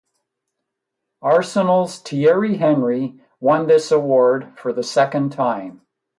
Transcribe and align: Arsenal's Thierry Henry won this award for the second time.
Arsenal's 1.21 1.99
Thierry 1.99 2.57
Henry 2.57 3.19
won 3.39 3.67
this 3.67 3.91
award 3.91 4.51
for 4.57 4.73
the 4.73 4.81
second 4.81 5.31
time. 5.31 5.81